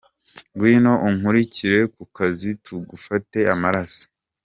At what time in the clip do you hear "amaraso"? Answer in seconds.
3.53-4.05